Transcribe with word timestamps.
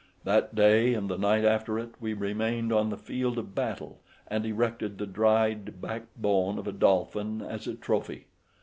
That 0.23 0.55
day, 0.55 0.95
and 0.95 1.07
the 1.07 1.17
night 1.19 1.45
after 1.45 1.77
it, 1.77 1.91
we 2.01 2.15
remained 2.15 2.73
on 2.73 2.89
the 2.89 2.97
field 2.97 3.37
of 3.37 3.53
battle, 3.53 3.99
and 4.27 4.43
erected 4.47 4.97
the 4.97 5.05
dried 5.05 5.79
backbone 5.79 6.57
of 6.57 6.65
a 6.67 6.71
dolphin 6.73 7.43
as 7.43 7.67
a 7.67 7.75
trophy. 7.75 8.25